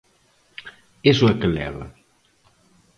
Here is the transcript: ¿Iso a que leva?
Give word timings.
¿Iso 1.11 1.23
a 1.31 1.33
que 1.39 1.49
leva? 1.57 1.85